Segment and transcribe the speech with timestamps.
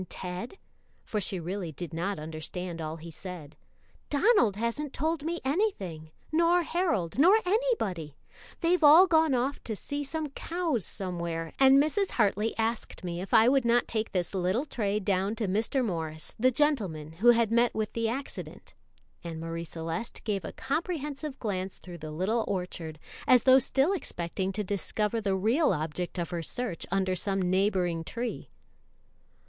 [0.09, 0.57] Ted?"
[1.05, 3.55] for she really did not understand all he said.
[4.09, 8.17] "Donald hasn't told me anything, nor Harold, nor anybody.
[8.61, 12.13] They've all gone off to see some cows somewhere, and Mrs.
[12.17, 15.85] Hartley asked me if I would not take this little tray down to Mr.
[15.85, 18.73] Morris, the gentleman who had met with the accident,"
[19.23, 22.97] and Marie Celeste gave a comprehensive glance through the little orchard,
[23.27, 28.03] as though still expecting to discover the real object of her search under some neighboring
[28.03, 28.49] tree.